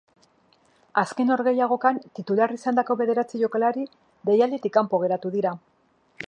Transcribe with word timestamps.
Azken 1.01 1.27
norgehiagokan 1.31 1.99
titular 2.19 2.55
izandako 2.55 2.97
bederatzi 3.03 3.43
jokalari 3.43 3.85
deialditik 4.31 4.75
kanpo 4.81 5.03
geratu 5.05 5.33
dira. 5.39 5.55